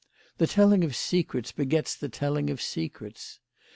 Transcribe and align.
The 0.39 0.47
telling 0.47 0.83
of 0.83 0.95
secrets 0.95 1.51
begets 1.51 1.95
the 1.95 2.09
telling 2.09 2.49
of 2.49 2.59
secrets. 2.59 3.39